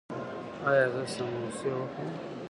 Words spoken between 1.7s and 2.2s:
وخورم؟